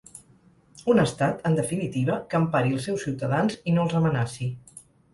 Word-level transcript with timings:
Un 0.93 1.01
estat, 1.03 1.43
en 1.51 1.59
definitiva, 1.59 2.17
que 2.33 2.41
empari 2.41 2.75
els 2.81 2.91
seus 2.91 3.07
ciutadans 3.11 3.63
i 3.73 3.79
no 3.81 3.89
els 3.89 3.99
amenaci. 4.05 4.53